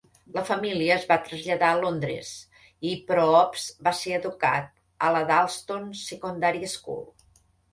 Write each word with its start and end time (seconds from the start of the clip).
La 0.35 0.43
família 0.45 0.93
es 0.95 1.03
va 1.11 1.17
traslladar 1.25 1.69
a 1.73 1.77
Londres 1.83 2.31
i 2.91 2.95
Proops 3.11 3.67
va 3.89 3.95
ser 4.01 4.17
educat 4.21 4.73
a 5.09 5.13
la 5.19 5.23
Dalston 5.33 5.89
Secondary 6.03 6.73
School. 6.77 7.07